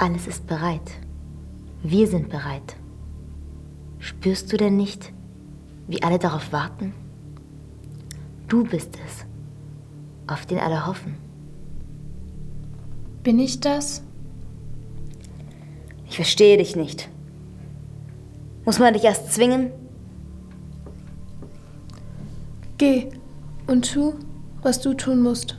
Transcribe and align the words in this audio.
Alles 0.00 0.28
ist 0.28 0.46
bereit. 0.46 0.92
Wir 1.82 2.06
sind 2.06 2.28
bereit. 2.28 2.76
Spürst 3.98 4.52
du 4.52 4.56
denn 4.56 4.76
nicht, 4.76 5.12
wie 5.88 6.04
alle 6.04 6.20
darauf 6.20 6.52
warten? 6.52 6.94
Du 8.46 8.62
bist 8.62 8.96
es, 9.04 9.24
auf 10.32 10.46
den 10.46 10.60
alle 10.60 10.86
hoffen. 10.86 11.16
Bin 13.24 13.40
ich 13.40 13.58
das? 13.58 14.04
Ich 16.06 16.14
verstehe 16.14 16.58
dich 16.58 16.76
nicht. 16.76 17.08
Muss 18.64 18.78
man 18.78 18.94
dich 18.94 19.02
erst 19.02 19.32
zwingen? 19.32 19.72
Geh 22.78 23.08
und 23.66 23.92
tu, 23.92 24.14
was 24.62 24.80
du 24.80 24.94
tun 24.94 25.22
musst. 25.22 25.56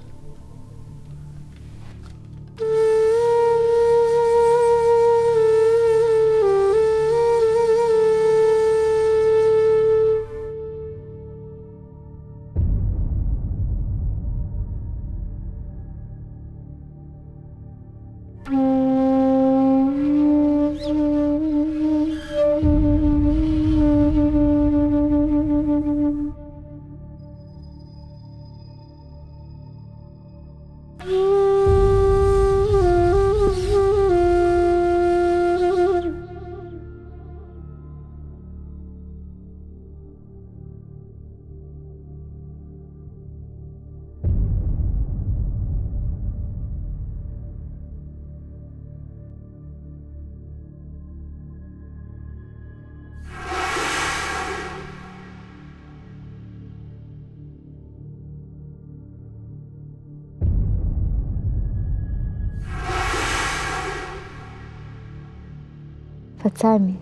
Verzeih 66.40 66.80
mir. 66.80 66.98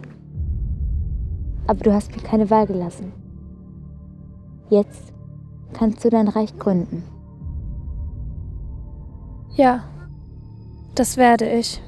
Aber 1.68 1.84
du 1.84 1.94
hast 1.94 2.16
mir 2.16 2.24
keine 2.24 2.50
Wahl 2.50 2.66
gelassen. 2.66 3.12
Jetzt 4.70 5.14
kannst 5.74 6.04
du 6.04 6.10
dein 6.10 6.28
Reich 6.28 6.58
gründen. 6.58 7.04
Ja, 9.56 9.84
das 10.96 11.18
werde 11.18 11.50
ich. 11.50 11.82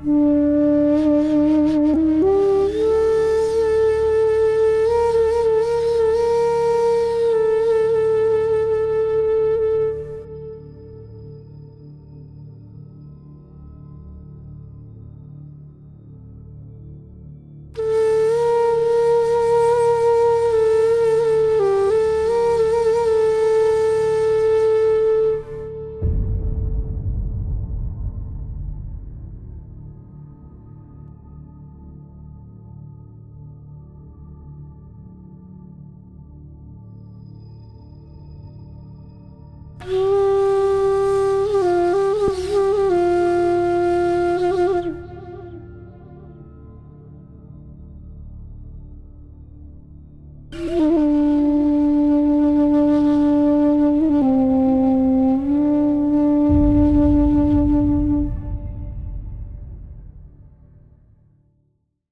Mm-hmm. 0.00 0.37